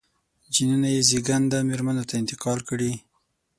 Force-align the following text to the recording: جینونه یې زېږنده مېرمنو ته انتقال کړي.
جینونه 0.53 0.87
یې 0.95 1.01
زېږنده 1.09 1.57
مېرمنو 1.69 2.03
ته 2.09 2.13
انتقال 2.21 2.59
کړي. 2.69 2.91